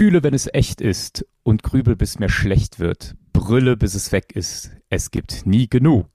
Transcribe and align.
Fühle, 0.00 0.22
wenn 0.22 0.32
es 0.32 0.48
echt 0.54 0.80
ist 0.80 1.26
und 1.42 1.62
grübel, 1.62 1.94
bis 1.94 2.18
mir 2.18 2.30
schlecht 2.30 2.78
wird. 2.78 3.16
Brülle, 3.34 3.76
bis 3.76 3.94
es 3.94 4.12
weg 4.12 4.32
ist. 4.34 4.70
Es 4.88 5.10
gibt 5.10 5.44
nie 5.44 5.68
genug. 5.68 6.06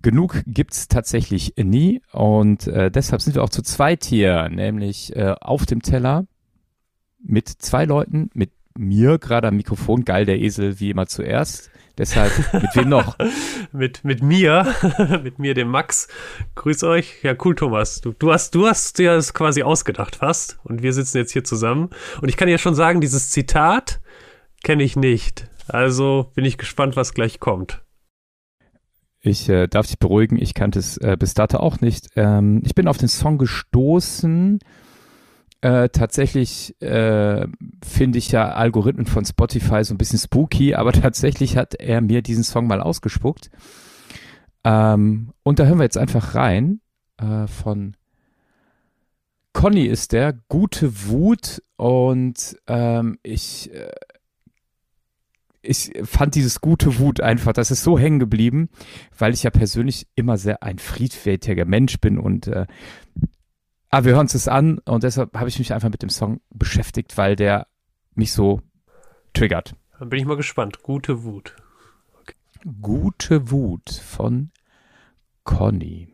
Genug 0.00 0.42
gibt's 0.46 0.88
tatsächlich 0.88 1.52
nie 1.58 2.00
und 2.10 2.66
äh, 2.68 2.90
deshalb 2.90 3.20
sind 3.20 3.34
wir 3.34 3.44
auch 3.44 3.50
zu 3.50 3.60
zweit 3.60 4.06
hier, 4.06 4.48
nämlich 4.48 5.14
äh, 5.14 5.34
auf 5.42 5.66
dem 5.66 5.82
Teller 5.82 6.26
mit 7.22 7.50
zwei 7.50 7.84
Leuten, 7.84 8.30
mit 8.32 8.52
mir 8.78 9.18
gerade 9.18 9.48
am 9.48 9.56
Mikrofon, 9.56 10.06
geil 10.06 10.24
der 10.24 10.40
Esel 10.40 10.80
wie 10.80 10.88
immer 10.88 11.06
zuerst. 11.06 11.70
Deshalb, 11.98 12.32
mit 12.54 12.74
wem 12.74 12.88
noch? 12.88 13.16
mit, 13.72 14.04
mit 14.04 14.22
mir, 14.22 14.74
mit 15.22 15.38
mir, 15.38 15.54
dem 15.54 15.68
Max. 15.68 16.08
Grüß 16.54 16.84
euch. 16.84 17.22
Ja, 17.22 17.34
cool, 17.44 17.54
Thomas. 17.54 18.00
Du, 18.00 18.12
du 18.12 18.32
hast, 18.32 18.54
du 18.54 18.66
hast 18.66 18.98
dir 18.98 19.14
das 19.14 19.34
quasi 19.34 19.62
ausgedacht 19.62 20.16
fast. 20.16 20.58
Und 20.64 20.82
wir 20.82 20.92
sitzen 20.92 21.18
jetzt 21.18 21.32
hier 21.32 21.44
zusammen. 21.44 21.90
Und 22.20 22.28
ich 22.28 22.36
kann 22.36 22.48
dir 22.48 22.58
schon 22.58 22.74
sagen, 22.74 23.00
dieses 23.00 23.30
Zitat 23.30 24.00
kenne 24.62 24.82
ich 24.82 24.96
nicht. 24.96 25.50
Also 25.68 26.30
bin 26.34 26.44
ich 26.44 26.58
gespannt, 26.58 26.96
was 26.96 27.14
gleich 27.14 27.40
kommt. 27.40 27.82
Ich 29.20 29.48
äh, 29.48 29.68
darf 29.68 29.86
dich 29.86 30.00
beruhigen, 30.00 30.36
ich 30.36 30.52
kannte 30.54 30.80
es 30.80 30.96
äh, 30.96 31.16
bis 31.16 31.34
dato 31.34 31.58
auch 31.58 31.80
nicht. 31.80 32.08
Ähm, 32.16 32.60
ich 32.64 32.74
bin 32.74 32.88
auf 32.88 32.98
den 32.98 33.08
Song 33.08 33.38
gestoßen. 33.38 34.58
Äh, 35.62 35.90
tatsächlich 35.90 36.80
äh, 36.82 37.46
finde 37.84 38.18
ich 38.18 38.32
ja 38.32 38.52
Algorithmen 38.52 39.06
von 39.06 39.24
Spotify 39.24 39.84
so 39.84 39.94
ein 39.94 39.98
bisschen 39.98 40.18
spooky, 40.18 40.74
aber 40.74 40.92
tatsächlich 40.92 41.56
hat 41.56 41.74
er 41.74 42.00
mir 42.00 42.20
diesen 42.20 42.42
Song 42.44 42.66
mal 42.66 42.80
ausgespuckt. 42.80 43.48
Ähm, 44.64 45.32
und 45.44 45.58
da 45.60 45.64
hören 45.64 45.78
wir 45.78 45.84
jetzt 45.84 45.98
einfach 45.98 46.34
rein 46.34 46.80
äh, 47.18 47.46
von 47.46 47.96
Conny 49.52 49.84
ist 49.84 50.12
der, 50.12 50.32
gute 50.48 51.06
Wut 51.06 51.62
und 51.76 52.56
ähm, 52.66 53.18
ich 53.22 53.72
äh, 53.72 53.92
ich 55.62 55.92
fand 56.04 56.34
dieses 56.34 56.60
gute 56.60 56.98
Wut 56.98 57.20
einfach, 57.20 57.52
das 57.52 57.70
ist 57.70 57.84
so 57.84 57.96
hängen 57.96 58.18
geblieben, 58.18 58.68
weil 59.16 59.32
ich 59.32 59.44
ja 59.44 59.50
persönlich 59.50 60.08
immer 60.16 60.36
sehr 60.36 60.64
ein 60.64 60.78
friedfertiger 60.80 61.64
Mensch 61.64 62.00
bin 62.00 62.18
und 62.18 62.48
äh, 62.48 62.66
aber 63.92 64.06
wir 64.06 64.12
hören 64.12 64.22
uns 64.22 64.32
das 64.32 64.48
an 64.48 64.78
und 64.78 65.04
deshalb 65.04 65.36
habe 65.36 65.48
ich 65.48 65.58
mich 65.58 65.72
einfach 65.72 65.90
mit 65.90 66.02
dem 66.02 66.08
Song 66.08 66.40
beschäftigt, 66.50 67.18
weil 67.18 67.36
der 67.36 67.66
mich 68.14 68.32
so 68.32 68.62
triggert. 69.34 69.76
Dann 69.98 70.08
bin 70.08 70.18
ich 70.18 70.24
mal 70.24 70.36
gespannt. 70.36 70.82
Gute 70.82 71.24
Wut. 71.24 71.54
Okay. 72.20 72.34
Gute 72.80 73.50
Wut 73.50 73.90
von 73.90 74.50
Conny. 75.44 76.08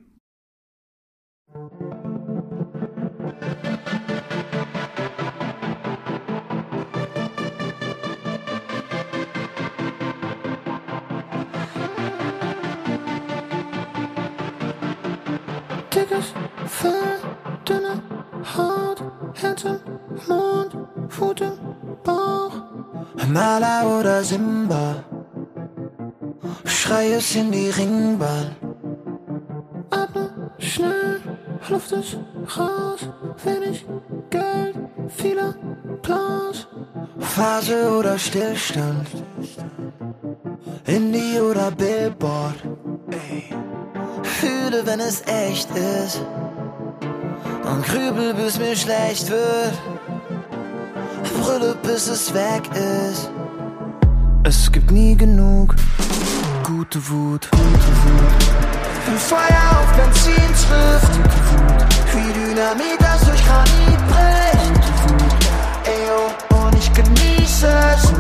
dünne 15.95 16.23
Haut, 16.83 17.18
Herz 19.41 19.63
im 19.63 19.79
Mund, 20.27 20.77
Bauch. 22.03 22.55
Mala 23.29 23.87
oder 23.99 24.25
Simba, 24.25 25.05
schrei 26.65 27.13
es 27.13 27.37
in 27.37 27.53
die 27.53 27.71
Ringbahn. 27.71 28.57
Atme 29.91 30.51
schnell, 30.59 31.21
Luft 31.69 31.93
ist 31.93 32.19
raus, 32.57 33.09
wenig 33.45 33.87
Geld, 34.31 34.75
viele 35.09 35.55
Applaus. 35.93 36.67
Phase 37.21 37.97
oder 37.97 38.19
Stillstand, 38.19 39.07
Indie 40.87 41.39
oder 41.39 41.71
Billboard. 41.71 42.57
Fühle, 44.23 44.85
wenn 44.85 44.99
es 44.99 45.23
echt 45.27 45.69
ist. 45.77 46.23
Und 47.71 47.85
grübel, 47.85 48.33
bis 48.33 48.59
mir 48.59 48.75
schlecht 48.75 49.29
wird. 49.29 49.75
Brülle, 51.43 51.77
bis 51.83 52.09
es 52.09 52.33
weg 52.33 52.63
ist. 52.75 53.31
Es 54.45 54.73
gibt 54.73 54.91
nie 54.91 55.15
genug 55.15 55.75
gute 56.65 56.99
Wut. 57.11 57.49
Wenn 59.07 59.19
Feuer 59.19 59.65
auf 59.81 59.93
Benzin 59.97 60.35
trifft, 60.35 61.13
wie 62.15 62.33
Dynamit, 62.33 63.01
das 63.01 63.21
durch 63.27 63.45
Granit 63.45 64.01
bricht. 64.09 64.85
Eyo, 65.85 66.59
und 66.59 66.75
ich 66.75 66.91
genieße 66.95 67.69
es. 67.69 68.13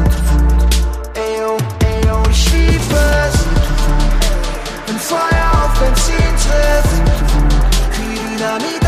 Eyo, 1.15 1.57
eyo, 1.85 2.23
ich 2.31 2.53
liebe 2.53 3.01
es. 3.27 3.47
Wenn 4.87 4.99
Feuer 4.99 5.49
Benzin 5.81 6.35
trifft. 6.45 6.99
Wie 7.97 8.37
Dynamit, 8.37 8.88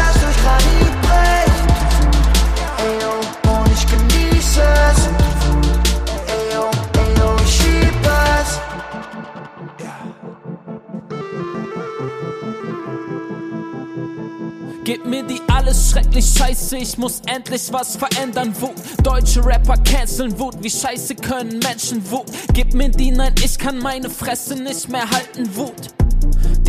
schrecklich 15.91 16.27
scheiße, 16.37 16.77
ich 16.77 16.99
muss 16.99 17.21
endlich 17.27 17.73
was 17.73 17.97
verändern. 17.97 18.55
Wut, 18.61 18.75
deutsche 19.03 19.45
Rapper 19.45 19.77
canceln 19.79 20.39
Wut, 20.39 20.57
wie 20.63 20.71
scheiße 20.71 21.15
können 21.17 21.59
Menschen 21.59 22.09
Wut. 22.11 22.27
Gib 22.53 22.75
mir 22.75 22.89
die, 22.89 23.11
nein, 23.11 23.35
ich 23.45 23.59
kann 23.59 23.79
meine 23.79 24.11
Fresse 24.11 24.55
nicht 24.55 24.89
mehr 24.89 25.09
halten. 25.11 25.55
Wut 25.57 25.91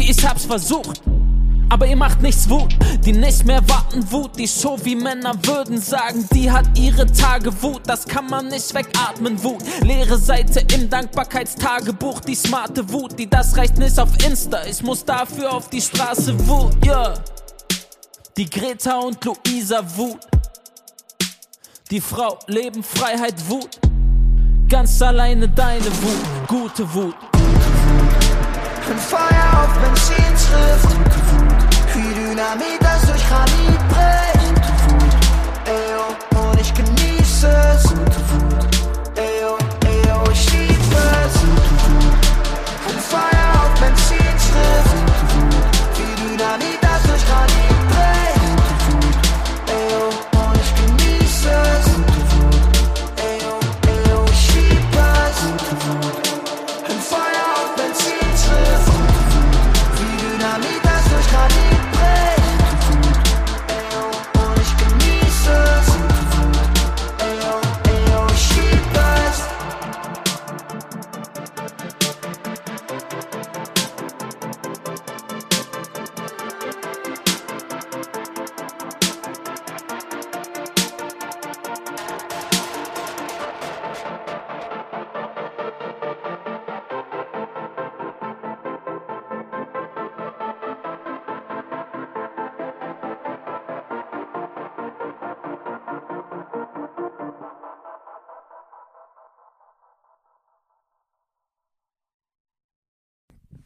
die 0.02 0.10
ich 0.10 0.28
hab's 0.28 0.46
versucht. 0.46 1.02
Aber 1.70 1.88
ihr 1.88 1.96
macht 1.96 2.22
nichts 2.22 2.50
Wut, 2.50 2.76
die 3.06 3.14
nicht 3.14 3.46
mehr 3.46 3.62
warten 3.70 4.12
Wut, 4.12 4.38
die 4.38 4.48
so 4.48 4.78
wie 4.84 4.96
Männer 4.96 5.34
würden 5.44 5.80
sagen, 5.80 6.28
die 6.34 6.52
hat 6.52 6.78
ihre 6.78 7.06
Tage 7.06 7.50
Wut, 7.64 7.84
das 7.86 8.06
kann 8.06 8.28
man 8.30 8.50
nicht 8.50 8.74
wegatmen 8.74 9.42
Wut. 9.42 9.64
Leere 9.82 10.18
Seite 10.18 10.66
im 10.76 10.90
Dankbarkeitstagebuch, 10.90 12.20
die 12.22 12.36
smarte 12.36 12.92
Wut, 12.92 13.18
die 13.18 13.30
das 13.30 13.56
reicht 13.56 13.78
nicht 13.78 13.98
auf 13.98 14.10
Insta, 14.28 14.66
ich 14.70 14.84
muss 14.84 15.06
dafür 15.06 15.54
auf 15.54 15.70
die 15.70 15.80
Straße 15.80 16.36
Wut, 16.46 16.76
yeah. 16.86 17.14
Die 18.38 18.50
Greta 18.50 18.98
und 19.00 19.24
Luisa 19.26 19.84
Wut, 19.98 20.20
die 21.90 22.00
Frau 22.00 22.40
Leben, 22.48 22.82
Freiheit, 22.82 23.36
Wut, 23.50 23.78
ganz 24.70 25.02
alleine 25.02 25.50
deine 25.50 25.86
Wut, 25.86 26.48
gute 26.48 26.94
Wut. 26.94 27.16
Wenn 28.88 28.98
Feuer 28.98 29.64
auf 29.64 29.78
Benzin 29.80 30.16
trifft, 30.16 30.96
wie 31.94 32.14
Dynamit, 32.14 32.80
das 32.80 33.02
durch 33.06 33.28
Granit 33.28 33.88
bricht. 33.90 34.62
Eyo, 35.68 36.42
und 36.42 36.62
ich 36.62 36.74
genieße 36.74 37.48
es. 37.48 37.86
Eyo, 37.92 38.51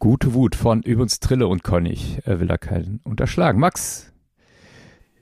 Gute 0.06 0.36
Wut 0.36 0.56
von 0.56 0.84
übrigens 0.84 1.20
Trille 1.20 1.48
und 1.48 1.64
Conny. 1.64 1.98
Äh, 2.26 2.40
will 2.40 2.46
da 2.46 2.60
keinen 2.60 3.00
unterschlagen. 3.06 3.60
Max, 3.60 4.14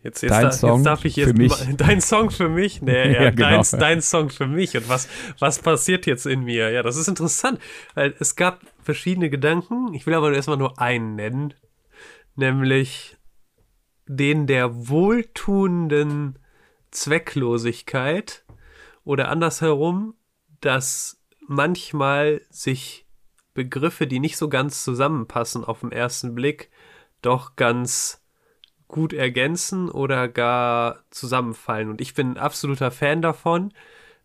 Jetzt, 0.03 0.21
jetzt, 0.24 0.31
Dein 0.31 0.41
da, 0.44 0.51
Song 0.51 0.75
jetzt 0.80 0.85
darf 0.85 1.06
ich 1.06 1.15
jetzt 1.15 1.27
für 1.30 1.33
mich. 1.38 1.50
mal- 1.51 1.74
dein 1.77 2.01
Song 2.01 2.31
für 2.31 2.50
mich? 2.50 2.81
Nee, 2.81 2.91
ja, 3.13 3.21
Ja, 3.24 3.30
genau. 3.30 3.62
dein, 3.63 3.80
dein 3.80 4.01
Song 4.01 4.30
für 4.30 4.45
mich. 4.45 4.75
Und 4.75 4.89
was, 4.89 5.07
was 5.39 5.59
passiert 5.59 6.06
jetzt 6.06 6.25
in 6.25 6.44
mir? 6.44 6.69
Ja, 6.71 6.83
das 6.83 6.97
ist 6.97 7.07
interessant, 7.07 7.59
weil 7.94 8.13
es 8.19 8.35
gab 8.35 8.59
verschiedene 8.81 9.30
Gedanken. 9.30 9.94
Ich 9.94 10.06
will 10.06 10.15
aber 10.15 10.33
erstmal 10.33 10.57
nur 10.57 10.81
einen 10.81 11.15
nennen, 11.15 11.53
nämlich 12.36 13.15
den 14.06 14.47
der 14.47 14.89
wohltuenden 14.89 16.39
Zwecklosigkeit 16.91 18.44
oder 19.06 19.29
andersherum, 19.29 20.15
dass 20.59 21.24
manchmal 21.47 22.41
sich 22.50 23.02
Begriffe, 23.53 24.07
die 24.07 24.19
nicht 24.19 24.38
so 24.38 24.50
ganz 24.50 24.83
zusammenpassen 24.83 25.63
auf 25.63 25.81
den 25.81 25.91
ersten 25.91 26.35
Blick, 26.35 26.69
doch 27.21 27.55
ganz 27.55 28.23
gut 28.88 29.13
ergänzen 29.13 29.89
oder 29.89 30.27
gar 30.27 31.03
zusammenfallen. 31.09 31.89
Und 31.89 32.01
ich 32.01 32.13
bin 32.13 32.33
ein 32.33 32.38
absoluter 32.38 32.91
Fan 32.91 33.21
davon, 33.21 33.73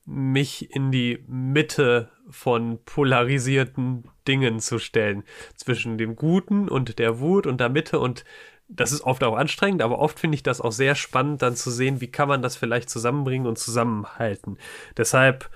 mich 0.05 0.75
in 0.75 0.91
die 0.91 1.25
Mitte 1.27 2.11
von 2.31 2.79
polarisierten 2.85 4.05
Dingen 4.27 4.61
zu 4.61 4.79
stellen. 4.79 5.25
Zwischen 5.55 5.99
dem 5.99 6.17
Guten 6.17 6.69
und 6.69 6.99
der 6.99 7.21
Wut 7.21 7.47
und 7.47 7.61
der 7.61 7.69
Mitte. 7.69 7.99
Und 7.99 8.25
das 8.69 8.93
ist 8.93 9.03
oft 9.03 9.25
auch 9.25 9.37
anstrengend, 9.37 9.83
aber 9.83 9.99
oft 9.99 10.21
finde 10.21 10.35
ich 10.35 10.43
das 10.43 10.61
auch 10.61 10.73
sehr 10.73 10.95
spannend, 10.95 11.43
dann 11.43 11.57
zu 11.57 11.71
sehen, 11.71 12.01
wie 12.01 12.11
kann 12.11 12.29
man 12.29 12.43
das 12.43 12.57
vielleicht 12.57 12.91
zusammenbringen 12.91 13.47
und 13.47 13.59
zusammenhalten. 13.59 14.59
Deshalb, 14.97 15.51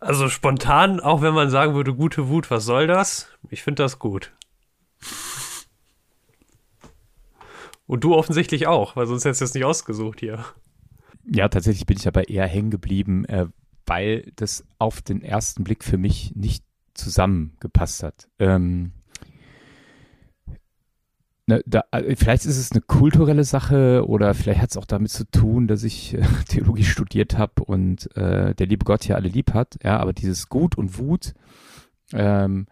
also 0.00 0.28
spontan, 0.28 0.98
auch 0.98 1.22
wenn 1.22 1.34
man 1.34 1.50
sagen 1.50 1.74
würde, 1.74 1.94
gute 1.94 2.28
Wut, 2.28 2.50
was 2.50 2.64
soll 2.64 2.86
das? 2.86 3.28
Ich 3.50 3.62
finde 3.62 3.82
das 3.82 3.98
gut. 3.98 4.32
Und 7.86 8.04
du 8.04 8.14
offensichtlich 8.14 8.66
auch, 8.66 8.96
weil 8.96 9.06
sonst 9.06 9.24
hättest 9.24 9.40
du 9.40 9.44
es 9.44 9.54
nicht 9.54 9.64
ausgesucht 9.64 10.20
hier. 10.20 10.44
Ja, 11.26 11.48
tatsächlich 11.48 11.86
bin 11.86 11.96
ich 11.96 12.08
aber 12.08 12.28
eher 12.28 12.46
hängen 12.46 12.70
geblieben, 12.70 13.24
äh, 13.26 13.46
weil 13.86 14.32
das 14.36 14.64
auf 14.78 15.02
den 15.02 15.22
ersten 15.22 15.64
Blick 15.64 15.84
für 15.84 15.98
mich 15.98 16.32
nicht 16.34 16.64
zusammengepasst 16.94 18.02
hat. 18.02 18.28
Ähm, 18.38 18.92
ne, 21.50 21.62
da, 21.66 21.84
äh, 21.90 22.16
vielleicht 22.16 22.46
ist 22.46 22.56
es 22.56 22.72
eine 22.72 22.80
kulturelle 22.80 23.44
Sache 23.44 24.06
oder 24.06 24.32
vielleicht 24.34 24.60
hat 24.60 24.70
es 24.70 24.76
auch 24.76 24.86
damit 24.86 25.10
zu 25.10 25.30
tun, 25.30 25.66
dass 25.66 25.82
ich 25.82 26.14
äh, 26.14 26.22
Theologie 26.48 26.84
studiert 26.84 27.36
habe 27.36 27.64
und 27.64 28.14
äh, 28.16 28.54
der 28.54 28.66
liebe 28.66 28.84
Gott 28.84 29.06
ja 29.06 29.16
alle 29.16 29.28
lieb 29.28 29.52
hat. 29.52 29.78
Ja, 29.82 29.98
aber 29.98 30.12
dieses 30.12 30.48
Gut 30.48 30.78
und 30.78 30.98
Wut, 30.98 31.34
ähm, 32.12 32.66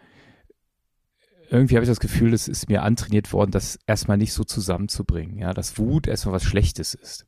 irgendwie 1.50 1.76
habe 1.76 1.84
ich 1.84 1.90
das 1.90 2.00
Gefühl, 2.00 2.34
es 2.34 2.46
ist 2.46 2.68
mir 2.68 2.82
antrainiert 2.82 3.32
worden, 3.32 3.50
das 3.50 3.78
erstmal 3.86 4.18
nicht 4.18 4.32
so 4.32 4.44
zusammenzubringen. 4.44 5.38
Ja, 5.38 5.54
dass 5.54 5.78
Wut 5.78 6.06
erstmal 6.06 6.34
was 6.34 6.44
Schlechtes 6.44 6.94
ist. 6.94 7.26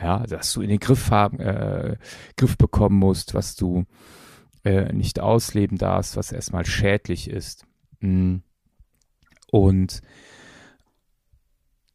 Ja, 0.00 0.26
dass 0.26 0.52
du 0.52 0.62
in 0.62 0.70
den 0.70 0.78
Griff 0.78 1.10
haben, 1.10 1.40
äh, 1.40 1.96
Griff 2.36 2.56
bekommen 2.56 2.98
musst, 2.98 3.34
was 3.34 3.56
du 3.56 3.84
äh, 4.64 4.92
nicht 4.92 5.20
ausleben 5.20 5.76
darfst, 5.76 6.16
was 6.16 6.32
erstmal 6.32 6.64
schädlich 6.64 7.28
ist. 7.28 7.66
Mm. 8.00 8.36
Und 9.50 10.02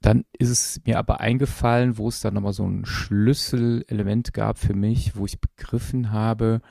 dann 0.02 0.24
ist 0.38 0.50
es 0.50 0.82
mir 0.86 1.00
aber 1.00 1.20
eingefallen, 1.20 1.98
wo 1.98 2.08
es 2.08 2.22
dann 2.22 2.36
nochmal 2.36 2.54
so 2.54 2.64
ein 2.66 2.86
Schlüsselelement 2.86 4.34
gab 4.34 4.60
für 4.60 4.76
mich, 4.76 5.16
wo 5.16 5.26
ich 5.26 5.42
begriffen 5.42 6.12
habe, 6.12 6.62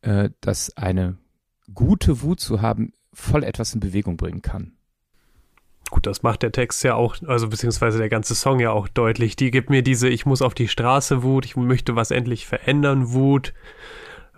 äh, 0.00 0.30
dass 0.40 0.74
eine 0.76 1.18
gute 1.74 2.22
Wut 2.22 2.40
zu 2.40 2.62
haben 2.62 2.92
voll 3.12 3.44
etwas 3.44 3.74
in 3.74 3.80
Bewegung 3.80 4.16
bringen 4.16 4.40
kann. 4.40 4.72
Gut, 5.90 6.06
das 6.06 6.22
macht 6.22 6.42
der 6.42 6.52
Text 6.52 6.84
ja 6.84 6.94
auch, 6.94 7.16
also 7.26 7.48
beziehungsweise 7.48 7.98
der 7.98 8.10
ganze 8.10 8.34
Song 8.34 8.60
ja 8.60 8.70
auch 8.70 8.88
deutlich. 8.88 9.36
Die 9.36 9.50
gibt 9.50 9.70
mir 9.70 9.82
diese, 9.82 10.08
ich 10.08 10.26
muss 10.26 10.42
auf 10.42 10.54
die 10.54 10.68
Straße 10.68 11.22
Wut, 11.22 11.46
ich 11.46 11.56
möchte 11.56 11.96
was 11.96 12.10
endlich 12.10 12.46
verändern 12.46 13.12
Wut. 13.12 13.54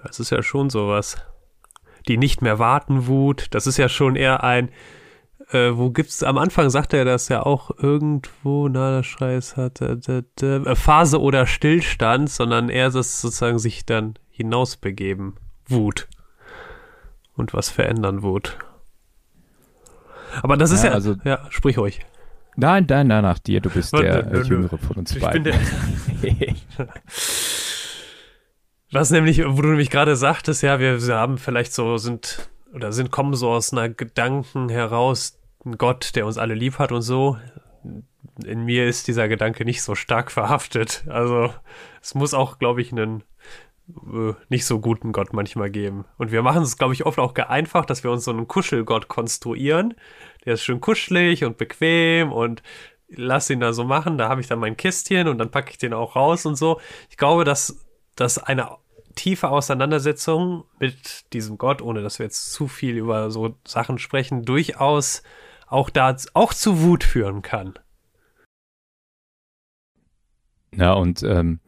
Das 0.03 0.21
ist 0.21 0.31
ja 0.31 0.43
schon 0.43 0.71
sowas. 0.71 1.17
Die 2.09 2.17
nicht 2.17 2.41
mehr 2.41 2.59
warten 2.59 3.07
Wut, 3.07 3.49
das 3.51 3.67
ist 3.67 3.77
ja 3.77 3.89
schon 3.89 4.17
eher 4.17 4.43
ein, 4.43 4.71
äh, 5.53 5.77
wo 5.77 5.91
gibt's, 5.91 6.23
am 6.23 6.39
Anfang 6.39 6.71
sagt 6.71 6.93
er 6.95 7.05
das 7.05 7.29
ja 7.29 7.43
auch 7.45 7.71
irgendwo, 7.79 8.69
na, 8.69 8.97
der 8.97 9.03
Scheiß 9.03 9.57
hat, 9.57 9.81
äh, 9.81 9.97
d- 9.97 10.23
d- 10.41 10.57
äh, 10.57 10.75
Phase 10.77 11.21
oder 11.21 11.47
Stillstand, 11.47 12.31
sondern 12.31 12.69
eher 12.69 12.91
das 12.91 13.21
sozusagen 13.21 13.59
sich 13.59 13.85
dann 13.87 14.15
hinausbegeben. 14.31 15.35
Wut. 15.67 16.09
Und 17.37 17.53
was 17.55 17.71
verändern 17.71 18.23
Wut. 18.23 18.59
Aber 20.43 20.57
das 20.57 20.71
ist 20.71 20.83
Ja, 20.85 20.91
ja, 20.91 20.95
also- 20.95 21.17
ja, 21.25 21.47
sprich 21.51 21.79
ruhig. 21.79 22.01
Nein, 22.57 22.85
nein, 22.89 23.07
nein, 23.07 23.23
nach 23.23 23.39
dir, 23.39 23.61
du 23.61 23.71
bist 23.71 23.93
der 23.97 24.25
nö, 24.27 24.39
nö. 24.39 24.43
Jüngere 24.43 24.79
von 24.79 24.97
uns 24.97 25.13
Ich 25.17 25.21
bin 25.29 25.43
beiden. 25.45 25.45
der, 25.45 26.55
was 28.93 29.11
nämlich, 29.11 29.39
wo 29.47 29.63
du 29.63 29.69
nämlich 29.69 29.91
gerade 29.91 30.17
sagtest, 30.17 30.63
ja, 30.63 30.79
wir 30.81 31.01
haben 31.15 31.39
vielleicht 31.39 31.73
so, 31.73 31.97
sind, 31.97 32.51
oder 32.75 32.93
sind, 32.93 33.11
kommen 33.11 33.35
so 33.35 33.51
aus 33.51 33.73
einer 33.73 33.89
Gedanken 33.89 34.69
heraus, 34.69 35.39
ein 35.65 35.79
Gott, 35.79 36.17
der 36.17 36.27
uns 36.27 36.39
alle 36.39 36.55
lieb 36.55 36.79
hat 36.79 36.93
und 36.93 37.03
so. 37.03 37.39
In 38.45 38.65
mir 38.65 38.87
ist 38.87 39.09
dieser 39.09 39.29
Gedanke 39.29 39.65
nicht 39.65 39.83
so 39.83 39.95
stark 39.95 40.31
verhaftet. 40.33 41.05
Also, 41.09 41.53
es 42.01 42.15
muss 42.15 42.35
auch, 42.35 42.59
glaube 42.59 42.81
ich, 42.81 42.93
einen 42.93 43.23
äh, 43.91 44.35
nicht 44.49 44.67
so 44.67 44.81
guten 44.81 45.13
Gott 45.13 45.33
manchmal 45.33 45.71
geben. 45.71 46.05
Und 46.19 46.33
wir 46.33 46.43
machen 46.43 46.63
es, 46.63 46.79
glaube 46.79 46.95
ich, 46.95 47.07
oft 47.07 47.19
auch 47.19 47.35
geeinfacht, 47.35 47.91
dass 47.91 48.05
wir 48.05 48.11
uns 48.11 48.25
so 48.25 48.31
einen 48.31 48.49
Kuschelgott 48.49 49.09
konstruieren. 49.09 49.95
Der 50.45 50.55
ist 50.55 50.63
schön 50.63 50.81
kuschelig 50.81 51.45
und 51.45 51.59
bequem 51.59 52.33
und 52.33 52.63
lass 53.09 53.51
ihn 53.51 53.61
da 53.61 53.73
so 53.73 53.85
machen. 53.85 54.19
Da 54.19 54.29
habe 54.29 54.41
ich 54.41 54.47
dann 54.47 54.59
mein 54.59 54.77
Kistchen 54.77 55.29
und 55.29 55.39
dann 55.39 55.51
packe 55.51 55.71
ich 55.71 55.79
den 55.79 55.93
auch 55.93 56.17
raus 56.17 56.47
und 56.47 56.57
so. 56.57 56.81
Ich 57.11 57.17
glaube, 57.17 57.45
dass, 57.45 57.85
dass 58.17 58.39
eine 58.39 58.77
tiefe 59.15 59.51
Auseinandersetzung 59.51 60.65
mit 60.79 61.33
diesem 61.33 61.59
Gott, 61.59 61.83
ohne 61.83 62.03
dass 62.03 62.19
wir 62.19 62.27
jetzt 62.27 62.53
zu 62.53 62.69
viel 62.69 62.97
über 62.97 63.31
so 63.31 63.57
Sachen 63.67 63.99
sprechen, 63.99 64.45
durchaus 64.45 65.23
auch 65.71 65.91
da 65.91 66.17
auch 66.35 66.53
zu 66.53 66.83
Wut 66.83 67.05
führen 67.05 67.43
kann. 67.43 67.75
Ja, 70.75 70.93
und 70.93 71.23
ähm, 71.23 71.61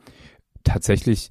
tatsächlich, 0.65 1.31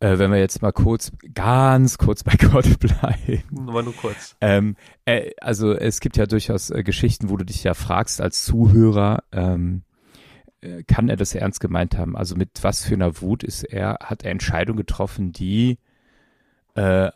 äh, 0.00 0.18
wenn 0.18 0.32
wir 0.32 0.38
jetzt 0.38 0.62
mal 0.62 0.72
kurz, 0.72 1.12
ganz 1.34 1.98
kurz 1.98 2.24
bei 2.24 2.34
Gott 2.38 2.78
bleiben. 2.80 3.42
Nur 3.50 3.82
nur 3.82 3.94
kurz. 3.94 4.36
Ähm, 4.40 4.76
äh, 5.04 5.30
also 5.40 5.72
es 5.72 6.00
gibt 6.00 6.16
ja 6.16 6.26
durchaus 6.26 6.70
äh, 6.70 6.82
Geschichten, 6.82 7.30
wo 7.30 7.36
du 7.36 7.44
dich 7.44 7.62
ja 7.62 7.74
fragst 7.74 8.20
als 8.20 8.44
Zuhörer, 8.44 9.22
ähm, 9.32 9.84
äh, 10.60 10.82
kann 10.84 11.08
er 11.08 11.16
das 11.16 11.34
ernst 11.34 11.60
gemeint 11.60 11.96
haben? 11.96 12.16
Also 12.16 12.36
mit 12.36 12.50
was 12.62 12.84
für 12.84 12.94
einer 12.94 13.20
Wut 13.20 13.44
ist 13.44 13.64
er, 13.64 13.98
hat 14.02 14.24
er 14.24 14.30
Entscheidungen 14.30 14.78
getroffen, 14.78 15.32
die, 15.32 15.78
äh, 16.74 17.10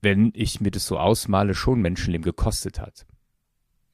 wenn 0.00 0.32
ich 0.34 0.60
mir 0.60 0.70
das 0.70 0.86
so 0.86 0.98
ausmale, 0.98 1.54
schon 1.54 1.80
Menschenleben 1.80 2.24
gekostet 2.24 2.80
hat. 2.80 3.06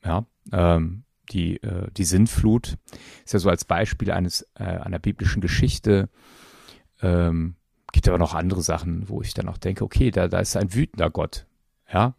Ja, 0.04 0.26
ähm, 0.52 1.04
die, 1.30 1.62
äh, 1.62 1.90
die 1.96 2.04
Sintflut 2.04 2.76
ist 3.25 3.32
ja 3.32 3.38
so 3.38 3.49
als 3.49 3.64
Beispiel 3.64 4.11
eines 4.11 4.42
äh, 4.54 4.64
einer 4.64 4.99
biblischen 4.99 5.40
Geschichte. 5.40 6.11
Ähm, 7.00 7.56
gibt 7.92 8.08
aber 8.08 8.18
noch 8.18 8.34
andere 8.34 8.62
Sachen, 8.62 9.08
wo 9.08 9.23
ich 9.23 9.34
dann 9.34 9.49
auch 9.49 9.58
denke, 9.58 9.84
okay, 9.84 10.11
da, 10.11 10.28
da 10.28 10.40
ist 10.40 10.56
ein 10.56 10.75
wütender 10.75 11.11
Gott. 11.11 11.46
Ja, 11.92 12.14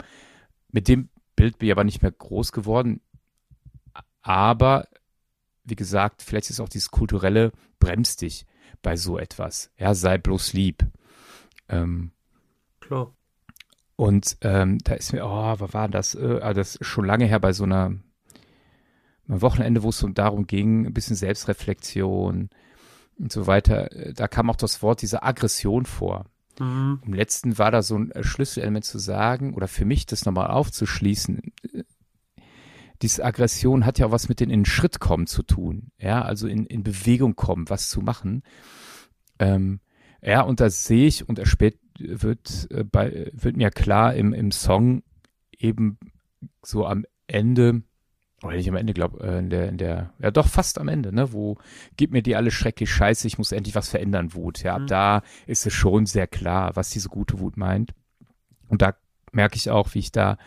mit 0.72 0.88
dem 0.88 1.10
Bild 1.36 1.60
bin 1.60 1.68
ich 1.68 1.72
aber 1.72 1.84
nicht 1.84 2.01
mehr 2.01 2.12
groß 2.12 2.51
geworden. 2.51 3.01
Aber 4.22 4.88
wie 5.63 5.75
gesagt, 5.75 6.22
vielleicht 6.22 6.50
ist 6.50 6.60
auch 6.60 6.70
dieses 6.70 6.92
kulturelle 6.92 7.51
bremst 7.80 8.22
dich 8.22 8.46
bei 8.82 8.96
so 8.96 9.18
etwas. 9.18 9.72
Ja, 9.77 9.94
sei 9.94 10.18
bloß 10.18 10.54
lieb. 10.54 10.86
Ähm, 11.70 12.12
Klar. 12.80 13.13
Und 13.96 14.38
ähm, 14.42 14.78
da 14.84 14.94
ist 14.94 15.14
mir, 15.14 15.25
oh, 15.25 15.56
was 15.60 15.74
war 15.74 15.88
das? 15.88 16.16
Äh, 16.16 16.40
ah, 16.42 16.54
das 16.54 16.75
ist 16.75 16.86
schon 16.86 17.06
lange 17.06 17.25
her 17.25 17.40
bei 17.40 17.54
so 17.54 17.64
einer 17.64 17.94
am 19.28 19.42
Wochenende, 19.42 19.84
wo 19.84 19.90
es 19.90 19.98
so 19.98 20.08
darum 20.10 20.46
ging, 20.48 20.86
ein 20.86 20.94
bisschen 20.94 21.16
Selbstreflexion 21.16 22.50
und 23.18 23.32
so 23.32 23.48
weiter. 23.48 23.92
äh, 23.92 24.14
Da 24.14 24.28
kam 24.28 24.50
auch 24.50 24.56
das 24.56 24.82
Wort 24.82 25.02
dieser 25.02 25.24
Aggression 25.24 25.86
vor. 25.86 26.25
Mhm. 26.60 27.02
Im 27.06 27.14
letzten 27.14 27.58
war 27.58 27.72
da 27.72 27.82
so 27.82 27.98
ein 27.98 28.12
äh, 28.12 28.24
Schlüsselelement 28.24 28.86
zu 28.86 29.00
sagen 29.00 29.54
oder 29.54 29.68
für 29.68 29.86
mich 29.86 30.06
das 30.06 30.25
nochmal 30.25 30.48
aufzuschließen. 30.48 31.42
äh, 31.74 31.84
Diese 33.02 33.24
Aggression 33.25 33.86
hat 33.86 34.00
ja 34.00 34.08
auch 34.08 34.12
was 34.12 34.30
mit 34.30 34.40
den 34.40 34.50
in 34.50 34.60
den 34.62 34.66
Schritt 34.66 35.00
kommen 35.00 35.28
zu 35.28 35.44
tun. 35.44 35.92
Ja, 35.98 36.22
also 36.22 36.48
in, 36.48 36.66
in 36.66 36.84
Bewegung 36.84 37.36
kommen, 37.36 37.70
was 37.70 37.90
zu 37.90 38.02
machen. 38.02 38.44
Ähm, 39.40 39.80
ja, 40.22 40.42
und 40.42 40.60
da 40.60 40.70
sehe 40.70 41.08
ich 41.08 41.28
und 41.28 41.40
erspät 41.40 41.80
wird, 42.00 42.68
äh, 42.72 42.84
bei, 42.84 43.32
wird 43.34 43.58
mir 43.58 43.72
klar 43.72 44.14
im, 44.14 44.34
im 44.34 44.52
Song 44.52 45.04
eben 45.58 45.98
so 46.64 46.86
am 46.86 47.06
Ende, 47.28 47.82
oder 48.44 48.56
nicht 48.56 48.70
am 48.70 48.75
Ende, 48.75 48.94
glaube 48.94 49.24
äh, 49.24 49.40
in 49.40 49.50
der, 49.50 49.70
in 49.70 49.78
der, 49.78 50.14
ja 50.20 50.32
doch 50.32 50.48
fast 50.48 50.80
am 50.80 50.88
Ende, 50.88 51.14
ne, 51.14 51.32
wo 51.34 51.58
gib 51.98 52.12
mir 52.12 52.22
die 52.22 52.36
alle 52.36 52.52
schrecklich 52.52 52.92
scheiße, 52.92 53.28
ich 53.28 53.38
muss 53.38 53.52
endlich 53.52 53.75
was 53.75 53.90
verändern, 53.90 54.34
Wut. 54.34 54.64
Ja, 54.64 54.75
ab 54.75 54.82
Mhm. 54.82 54.88
da 54.88 55.22
ist 55.48 55.66
es 55.66 55.74
schon 55.74 56.06
sehr 56.06 56.28
klar, 56.28 56.75
was 56.75 56.90
diese 56.90 57.10
gute 57.10 57.40
Wut 57.40 57.58
meint. 57.58 57.94
Und 58.68 58.82
da 58.82 58.96
merke 59.32 59.56
ich 59.56 59.70
auch, 59.70 59.94
wie 59.94 60.00
ich 60.00 60.12
da 60.12 60.38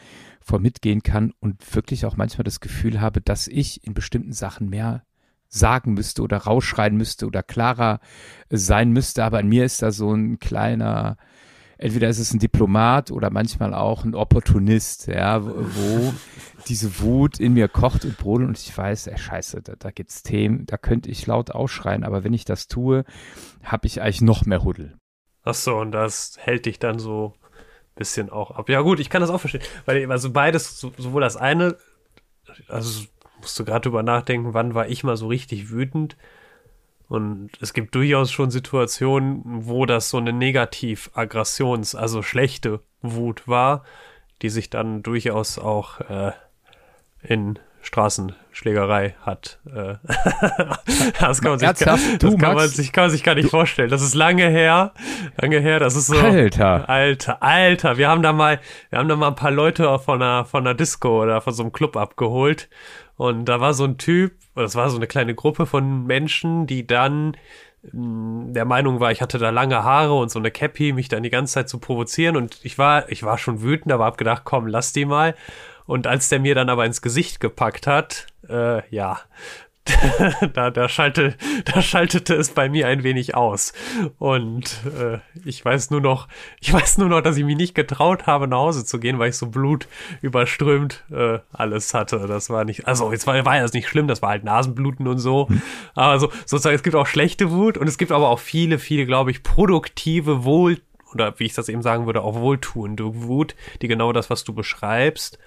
voll 0.41 0.61
mitgehen 0.61 1.03
kann 1.03 1.33
und 1.41 1.75
wirklich 1.75 2.07
auch 2.07 2.17
manchmal 2.17 2.45
das 2.45 2.61
Gefühl 2.61 3.01
habe, 3.01 3.21
dass 3.21 3.49
ich 3.49 3.87
in 3.87 3.95
bestimmten 3.95 4.33
Sachen 4.33 4.69
mehr 4.69 5.05
sagen 5.49 5.95
müsste 5.95 6.23
oder 6.23 6.39
rausschreien 6.39 6.97
müsste 6.97 7.27
oder 7.27 7.43
klarer 7.43 8.01
sein 8.51 8.93
müsste. 8.93 9.25
Aber 9.25 9.39
an 9.39 9.49
mir 9.49 9.65
ist 9.65 9.83
da 9.83 9.93
so 9.93 10.13
ein 10.13 10.39
kleiner, 10.39 11.17
entweder 11.79 12.09
ist 12.09 12.19
es 12.19 12.35
ein 12.35 12.41
Diplomat 12.41 13.11
oder 13.11 13.31
manchmal 13.31 13.73
auch 13.73 14.05
ein 14.05 14.15
Opportunist, 14.15 15.07
ja, 15.07 15.45
wo 15.45 16.13
diese 16.67 17.01
Wut 17.01 17.41
in 17.41 17.55
mir 17.55 17.69
kocht 17.69 18.05
und 18.05 18.19
brodelt 18.19 18.49
und 18.49 18.59
ich 18.59 18.77
weiß, 18.77 19.07
ey, 19.07 19.17
scheiße, 19.17 19.63
da, 19.63 19.75
da 19.79 19.91
gibt's 19.91 20.23
Themen, 20.23 20.67
da 20.67 20.77
könnte 20.77 21.11
ich 21.11 21.27
laut 21.27 21.53
ausschreien, 21.53 22.05
aber 22.05 22.25
wenn 22.25 22.35
ich 22.35 22.45
das 22.45 22.69
tue, 22.69 23.05
habe 23.63 23.87
ich 23.87 24.03
eigentlich 24.03 24.21
noch 24.21 24.45
mehr 24.45 24.65
Huddel. 24.65 24.99
Ach 25.45 25.55
so, 25.55 25.77
und 25.77 25.93
das 25.93 26.37
hält 26.39 26.67
dich 26.67 26.79
dann 26.79 26.99
so 26.99 27.35
ein 27.43 27.95
bisschen 27.95 28.29
auch 28.29 28.51
ab. 28.51 28.69
Ja 28.69 28.83
gut, 28.83 29.01
ich 29.01 29.09
kann 29.09 29.23
das 29.23 29.31
auch 29.31 29.41
verstehen, 29.41 29.63
weil 29.87 30.11
also 30.11 30.31
beides, 30.31 30.81
sowohl 30.81 31.23
das 31.23 31.37
eine, 31.37 31.77
also 32.69 33.07
musst 33.41 33.59
du 33.59 33.65
gerade 33.65 33.83
drüber 33.83 34.03
nachdenken, 34.03 34.53
wann 34.53 34.75
war 34.75 34.89
ich 34.89 35.05
mal 35.05 35.17
so 35.17 35.29
richtig 35.29 35.71
wütend? 35.71 36.17
Und 37.09 37.51
es 37.61 37.73
gibt 37.73 37.95
durchaus 37.95 38.31
schon 38.31 38.51
Situationen, 38.51 39.43
wo 39.45 39.87
das 39.87 40.11
so 40.11 40.19
eine 40.19 40.33
Negativ-Aggressions-, 40.33 41.97
also 41.97 42.23
schlechte 42.23 42.81
Wut 43.01 43.49
war, 43.49 43.83
die 44.43 44.51
sich 44.51 44.69
dann 44.71 45.03
durchaus 45.03 45.59
auch 45.59 46.01
äh, 46.01 46.33
in 47.23 47.59
Straßenschlägerei 47.89 49.15
hat. 49.23 49.59
Äh, 49.67 49.95
das 51.21 51.41
kann 51.41 51.53
man, 51.53 51.59
sich, 51.59 51.69
das 51.71 52.19
Du, 52.19 52.37
kann 52.37 52.55
man 52.55 52.69
sich, 52.69 52.93
kann 52.93 53.05
man 53.05 53.11
sich 53.11 53.25
gar 53.25 53.35
nicht 53.35 53.49
vorstellen. 53.49 53.89
Das 53.89 54.03
ist 54.03 54.15
lange 54.15 54.47
her. 54.47 54.93
Lange 55.41 55.59
her, 55.59 55.81
das 55.81 55.97
ist 55.97 56.09
so. 56.09 56.19
Alter. 56.19 56.87
Alter, 56.87 57.43
Alter. 57.43 57.97
Wir 57.97 58.11
haben 58.11 58.23
da 58.23 58.35
mal, 58.35 58.61
wir 58.91 58.99
haben 58.99 59.09
da 59.09 59.17
mal 59.17 59.29
ein 59.29 59.37
paar 59.37 59.51
Leute 59.51 59.99
von 60.01 60.21
einer, 60.21 60.45
von 60.45 60.67
einer 60.67 60.75
Disco 60.75 61.23
oder 61.23 61.41
von 61.41 61.55
so 61.55 61.63
einem 61.63 61.73
Club 61.73 61.97
abgeholt. 61.97 62.69
Und 63.17 63.47
da 63.47 63.59
war 63.61 63.73
so 63.73 63.85
ein 63.85 63.97
Typ, 63.97 64.33
das 64.55 64.77
war 64.77 64.91
so 64.91 64.99
eine 64.99 65.07
kleine 65.07 65.35
Gruppe 65.35 65.65
von 65.65 66.07
Menschen, 66.07 66.67
die 66.67 66.87
dann 66.87 67.39
mh, 67.91 68.53
der 68.53 68.67
Meinung 68.67 69.01
war, 69.01 69.13
ich 69.13 69.23
hatte 69.23 69.39
da 69.39 69.49
lange 69.49 69.83
Haare 69.83 70.13
und 70.13 70.31
so 70.31 70.39
eine 70.39 70.51
Cappy, 70.51 70.93
mich 70.93 71.09
dann 71.09 71.23
die 71.23 71.31
ganze 71.31 71.55
Zeit 71.55 71.71
zu 71.71 71.79
provozieren. 71.79 72.37
Und 72.37 72.61
ich 72.65 72.77
war, 72.77 73.11
ich 73.11 73.23
war 73.23 73.39
schon 73.39 73.63
wütend, 73.63 73.93
aber 73.93 74.05
hab 74.05 74.19
gedacht, 74.19 74.43
komm, 74.45 74.67
lass 74.67 74.93
die 74.93 75.07
mal. 75.07 75.35
Und 75.89 76.07
als 76.07 76.29
der 76.29 76.39
mir 76.39 76.55
dann 76.55 76.69
aber 76.69 76.85
ins 76.85 77.01
Gesicht 77.01 77.41
gepackt 77.41 77.87
hat, 77.87 78.27
äh, 78.47 78.87
ja, 78.95 79.21
da, 80.53 80.71
da, 80.71 80.87
schalte, 80.87 81.35
da 81.65 81.81
schaltete 81.81 82.35
es 82.35 82.51
bei 82.51 82.69
mir 82.69 82.89
ein 82.89 83.05
wenig 83.05 83.35
aus. 83.35 83.73
Und 84.19 84.81
äh, 85.01 85.21
ich 85.47 85.65
weiß 85.65 85.91
nur 85.91 86.03
noch, 86.03 86.29
ich 86.61 86.71
weiß 86.71 86.99
nur 86.99 87.09
noch, 87.09 87.23
dass 87.23 87.39
ich 87.39 87.45
mich 87.45 87.57
nicht 87.57 87.75
getraut 87.75 88.27
habe, 88.27 88.47
nach 88.49 88.59
Hause 88.59 88.85
zu 88.85 89.01
gehen, 89.01 89.19
weil 89.19 89.31
ich 89.31 89.39
so 89.39 89.47
Blut 89.47 89.89
überströmt 90.21 91.05
äh, 91.11 91.39
alles 91.55 91.95
hatte. 91.95 92.27
Das 92.29 92.51
war 92.51 92.67
nicht, 92.67 92.87
also 92.87 93.11
jetzt 93.11 93.27
war, 93.27 93.43
war 93.47 93.57
ja 93.57 93.63
das 93.63 93.73
nicht 93.73 93.89
schlimm, 93.89 94.09
das 94.09 94.21
war 94.21 94.29
halt 94.29 94.45
Nasenbluten 94.45 95.09
und 95.09 95.21
so. 95.21 95.49
Aber 95.95 96.21
so, 96.21 96.31
sozusagen, 96.45 96.77
es 96.77 96.83
gibt 96.83 96.97
auch 96.97 97.07
schlechte 97.07 97.51
Wut 97.51 97.79
und 97.79 97.89
es 97.89 97.97
gibt 97.97 98.13
aber 98.13 98.29
auch 98.29 98.41
viele, 98.41 98.79
viele, 98.79 99.07
glaube 99.07 99.31
ich, 99.31 99.43
produktive 99.43 100.45
Wohl, 100.45 100.83
oder 101.15 101.33
wie 101.39 101.45
ich 101.45 101.55
das 101.55 101.71
eben 101.71 101.81
sagen 101.81 102.05
würde, 102.05 102.21
auch 102.21 102.35
wohltuende 102.35 103.23
Wut, 103.23 103.55
die 103.81 103.89
genau 103.89 104.13
das, 104.13 104.29
was 104.29 104.45
du 104.45 104.53
beschreibst, 104.53 105.39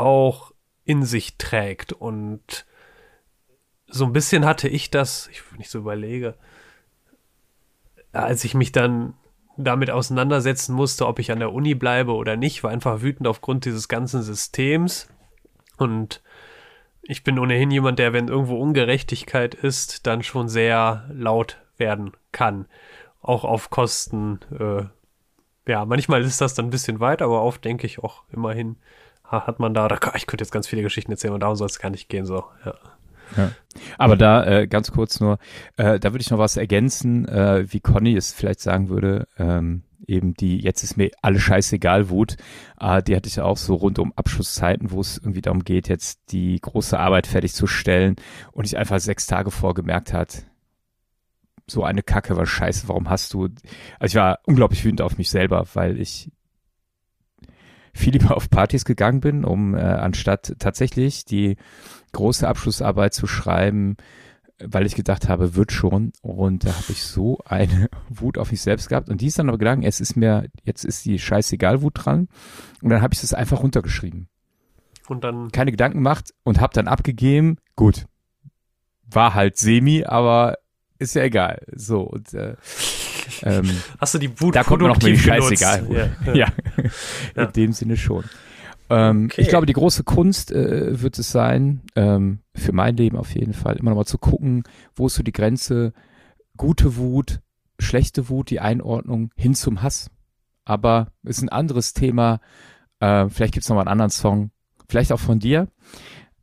auch 0.00 0.52
in 0.84 1.04
sich 1.04 1.36
trägt. 1.38 1.92
Und 1.92 2.66
so 3.86 4.04
ein 4.04 4.12
bisschen 4.12 4.44
hatte 4.44 4.68
ich 4.68 4.90
das, 4.90 5.28
ich, 5.32 5.42
ich 5.58 5.70
so 5.70 5.78
überlege, 5.78 6.34
als 8.12 8.44
ich 8.44 8.54
mich 8.54 8.72
dann 8.72 9.14
damit 9.56 9.90
auseinandersetzen 9.90 10.74
musste, 10.74 11.06
ob 11.06 11.18
ich 11.18 11.30
an 11.30 11.38
der 11.38 11.52
Uni 11.52 11.74
bleibe 11.74 12.12
oder 12.12 12.36
nicht, 12.36 12.64
war 12.64 12.70
einfach 12.70 13.02
wütend 13.02 13.28
aufgrund 13.28 13.64
dieses 13.64 13.88
ganzen 13.88 14.22
Systems. 14.22 15.08
Und 15.76 16.22
ich 17.02 17.22
bin 17.22 17.38
ohnehin 17.38 17.70
jemand, 17.70 17.98
der, 17.98 18.12
wenn 18.12 18.28
irgendwo 18.28 18.56
Ungerechtigkeit 18.56 19.54
ist, 19.54 20.06
dann 20.06 20.22
schon 20.22 20.48
sehr 20.48 21.08
laut 21.12 21.58
werden 21.76 22.12
kann. 22.32 22.66
Auch 23.20 23.44
auf 23.44 23.70
Kosten, 23.70 24.40
äh, 24.58 25.70
ja, 25.70 25.84
manchmal 25.84 26.22
ist 26.22 26.40
das 26.40 26.54
dann 26.54 26.66
ein 26.66 26.70
bisschen 26.70 27.00
weit, 27.00 27.22
aber 27.22 27.42
oft 27.42 27.64
denke 27.64 27.86
ich 27.86 27.98
auch 27.98 28.24
immerhin, 28.32 28.76
hat 29.24 29.58
man 29.58 29.74
da, 29.74 29.88
da, 29.88 29.98
ich 30.14 30.26
könnte 30.26 30.42
jetzt 30.42 30.52
ganz 30.52 30.66
viele 30.66 30.82
Geschichten 30.82 31.10
erzählen, 31.10 31.34
und 31.34 31.40
darum 31.40 31.56
soll 31.56 31.66
es 31.66 31.78
gar 31.78 31.90
nicht 31.90 32.08
gehen, 32.08 32.26
so, 32.26 32.44
ja. 32.64 32.74
Ja. 33.36 33.50
Aber 33.98 34.16
da 34.16 34.44
äh, 34.44 34.66
ganz 34.66 34.92
kurz 34.92 35.18
nur, 35.18 35.38
äh, 35.76 35.98
da 35.98 36.12
würde 36.12 36.20
ich 36.20 36.30
noch 36.30 36.38
was 36.38 36.56
ergänzen, 36.56 37.26
äh, 37.26 37.64
wie 37.68 37.80
Conny 37.80 38.14
es 38.14 38.32
vielleicht 38.32 38.60
sagen 38.60 38.88
würde, 38.88 39.26
ähm, 39.38 39.82
eben 40.06 40.34
die, 40.34 40.58
jetzt 40.58 40.82
ist 40.82 40.96
mir 40.96 41.10
alles 41.22 41.42
scheißegal 41.42 42.10
Wut, 42.10 42.36
äh, 42.78 43.02
die 43.02 43.16
hatte 43.16 43.28
ich 43.28 43.40
auch 43.40 43.56
so 43.56 43.74
rund 43.74 43.98
um 43.98 44.12
Abschlusszeiten, 44.14 44.90
wo 44.90 45.00
es 45.00 45.18
irgendwie 45.18 45.40
darum 45.40 45.64
geht, 45.64 45.88
jetzt 45.88 46.32
die 46.32 46.60
große 46.60 46.98
Arbeit 46.98 47.26
fertigzustellen 47.26 48.16
und 48.52 48.66
ich 48.66 48.76
einfach 48.76 49.00
sechs 49.00 49.26
Tage 49.26 49.50
vorgemerkt 49.50 50.12
hat, 50.12 50.44
so 51.66 51.82
eine 51.82 52.02
Kacke 52.02 52.36
war 52.36 52.46
scheiße, 52.46 52.88
warum 52.88 53.08
hast 53.08 53.32
du, 53.32 53.48
also 53.98 54.12
ich 54.12 54.14
war 54.16 54.40
unglaublich 54.44 54.84
wütend 54.84 55.00
auf 55.00 55.16
mich 55.16 55.30
selber, 55.30 55.66
weil 55.74 55.98
ich 55.98 56.30
viel 57.94 58.12
lieber 58.12 58.36
auf 58.36 58.50
Partys 58.50 58.84
gegangen 58.84 59.20
bin, 59.20 59.44
um 59.44 59.74
äh, 59.74 59.80
anstatt 59.80 60.56
tatsächlich 60.58 61.24
die 61.24 61.56
große 62.12 62.46
Abschlussarbeit 62.46 63.14
zu 63.14 63.26
schreiben, 63.26 63.96
weil 64.58 64.86
ich 64.86 64.94
gedacht 64.94 65.28
habe, 65.28 65.54
wird 65.54 65.72
schon. 65.72 66.12
Und 66.20 66.64
da 66.64 66.70
habe 66.70 66.90
ich 66.90 67.02
so 67.02 67.38
eine 67.44 67.88
Wut 68.08 68.36
auf 68.36 68.50
mich 68.50 68.62
selbst 68.62 68.88
gehabt. 68.88 69.08
Und 69.08 69.20
die 69.20 69.26
ist 69.28 69.38
dann 69.38 69.48
aber 69.48 69.58
gegangen, 69.58 69.82
es 69.82 70.00
ist 70.00 70.16
mir, 70.16 70.48
jetzt 70.64 70.84
ist 70.84 71.04
die 71.04 71.18
scheißegal 71.18 71.82
Wut 71.82 72.04
dran. 72.04 72.28
Und 72.82 72.90
dann 72.90 73.00
habe 73.00 73.14
ich 73.14 73.20
das 73.20 73.34
einfach 73.34 73.62
runtergeschrieben. 73.62 74.28
Und 75.08 75.22
dann, 75.22 75.50
Keine 75.52 75.70
Gedanken 75.70 75.98
gemacht 75.98 76.34
und 76.44 76.60
habe 76.60 76.72
dann 76.72 76.88
abgegeben. 76.88 77.58
Gut. 77.76 78.06
War 79.06 79.34
halt 79.34 79.58
semi, 79.58 80.04
aber 80.04 80.56
ist 80.98 81.14
ja 81.14 81.22
egal. 81.22 81.60
So, 81.74 82.00
und 82.02 82.32
äh, 82.34 82.56
ähm, 83.42 83.70
hast 83.98 84.14
du 84.14 84.18
die 84.18 84.40
Wut 84.40 84.54
da 84.54 84.62
kommt 84.64 84.82
noch 84.82 85.00
mal 85.00 85.10
die 85.10 85.18
scheißegal. 85.18 85.86
Ja, 86.24 86.32
ja, 86.34 86.52
Ja. 87.36 87.44
in 87.44 87.52
dem 87.52 87.72
Sinne 87.72 87.96
schon. 87.96 88.24
Ähm, 88.90 89.26
Okay. 89.30 89.40
Ich 89.42 89.48
glaube, 89.48 89.66
die 89.66 89.72
große 89.72 90.04
Kunst 90.04 90.52
äh, 90.52 91.00
wird 91.00 91.18
es 91.18 91.30
sein, 91.32 91.80
ähm, 91.96 92.40
für 92.54 92.72
mein 92.72 92.96
Leben 92.96 93.16
auf 93.16 93.34
jeden 93.34 93.54
Fall, 93.54 93.76
immer 93.76 93.90
noch 93.90 93.96
mal 93.98 94.04
zu 94.04 94.18
gucken, 94.18 94.64
wo 94.94 95.06
ist 95.06 95.14
so 95.14 95.22
die 95.22 95.32
Grenze, 95.32 95.92
gute 96.56 96.96
Wut, 96.96 97.40
schlechte 97.78 98.28
Wut, 98.28 98.50
die 98.50 98.60
Einordnung 98.60 99.30
hin 99.36 99.54
zum 99.54 99.82
Hass. 99.82 100.10
Aber 100.64 101.08
ist 101.22 101.42
ein 101.42 101.48
anderes 101.48 101.92
Thema. 101.94 102.40
Äh, 103.00 103.28
vielleicht 103.28 103.54
gibt's 103.54 103.68
noch 103.68 103.76
mal 103.76 103.82
einen 103.82 103.88
anderen 103.88 104.10
Song, 104.10 104.50
vielleicht 104.88 105.12
auch 105.12 105.20
von 105.20 105.38
dir 105.38 105.68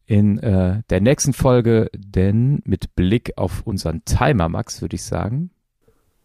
in 0.06 0.40
äh, 0.40 0.82
der 0.90 1.00
nächsten 1.00 1.32
Folge, 1.32 1.90
denn 1.96 2.62
mit 2.66 2.96
Blick 2.96 3.34
auf 3.38 3.62
unseren 3.66 4.04
Timer, 4.04 4.50
Max, 4.50 4.82
würde 4.82 4.96
ich 4.96 5.04
sagen. 5.04 5.52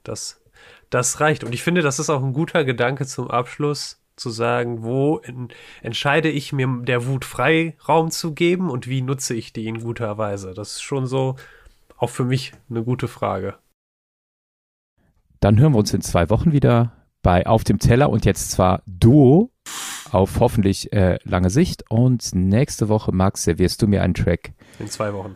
Das, 0.03 0.41
das 0.91 1.21
reicht. 1.21 1.45
Und 1.45 1.53
ich 1.55 1.63
finde, 1.63 1.83
das 1.83 1.99
ist 1.99 2.11
auch 2.11 2.23
ein 2.23 2.33
guter 2.33 2.65
Gedanke 2.65 3.07
zum 3.07 3.31
Abschluss, 3.31 4.01
zu 4.17 4.31
sagen, 4.31 4.83
wo 4.83 5.19
en, 5.19 5.49
entscheide 5.83 6.31
ich 6.31 6.53
mir 6.53 6.67
der 6.83 7.07
Wut 7.07 7.25
Freiraum 7.25 8.11
zu 8.11 8.33
geben 8.33 8.71
und 8.71 8.89
wie 8.89 9.03
nutze 9.03 9.35
ich 9.35 9.53
die 9.53 9.67
in 9.67 9.81
guter 9.81 10.17
Weise. 10.19 10.55
Das 10.55 10.73
ist 10.73 10.83
schon 10.83 11.07
so 11.07 11.37
auch 11.99 12.11
für 12.11 12.25
mich 12.25 12.53
eine 12.71 12.83
gute 12.83 13.09
Frage. 13.09 13.57
Dann 15.41 15.59
hören 15.59 15.73
wir 15.73 15.79
uns 15.79 15.93
in 15.93 16.01
zwei 16.01 16.31
Wochen 16.31 16.53
wieder 16.53 16.93
bei 17.23 17.47
Auf 17.47 17.65
dem 17.65 17.79
Teller 17.79 18.11
und 18.11 18.25
jetzt 18.25 18.51
zwar 18.51 18.83
Duo 18.87 19.51
auf 20.11 20.41
hoffentlich 20.41 20.93
äh, 20.93 21.19
lange 21.25 21.51
Sicht. 21.51 21.85
Und 21.91 22.35
nächste 22.35 22.89
Woche, 22.89 23.13
Max, 23.13 23.45
servierst 23.45 23.83
du 23.83 23.87
mir 23.87 24.03
einen 24.03 24.15
Track. 24.15 24.53
In 24.79 24.89
zwei 24.89 25.13
Wochen. 25.13 25.35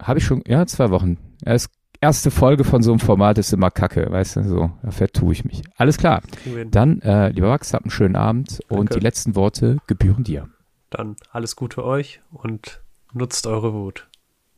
Habe 0.00 0.18
ich 0.18 0.24
schon, 0.24 0.42
ja, 0.46 0.66
zwei 0.66 0.90
Wochen. 0.90 1.18
Erst 1.44 1.70
erste 2.00 2.30
Folge 2.30 2.64
von 2.64 2.82
so 2.82 2.92
einem 2.92 3.00
Format 3.00 3.38
ist 3.38 3.52
immer 3.52 3.70
Kacke, 3.70 4.10
weißt 4.10 4.36
du, 4.36 4.44
so, 4.44 4.70
da 4.82 4.90
vertue 4.90 5.32
ich 5.32 5.44
mich. 5.44 5.62
Alles 5.76 5.98
klar. 5.98 6.22
Dann, 6.70 7.00
äh, 7.02 7.28
lieber 7.30 7.48
Max, 7.48 7.74
hab 7.74 7.82
einen 7.82 7.90
schönen 7.90 8.16
Abend 8.16 8.60
und 8.68 8.78
Danke. 8.78 8.94
die 8.94 9.00
letzten 9.00 9.34
Worte 9.34 9.78
gebühren 9.86 10.24
dir. 10.24 10.48
Dann 10.90 11.16
alles 11.30 11.56
Gute 11.56 11.84
euch 11.84 12.20
und 12.32 12.82
nutzt 13.12 13.46
eure 13.46 13.72
Wut. 13.72 14.08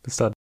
Bis 0.03 0.17
dann. 0.17 0.33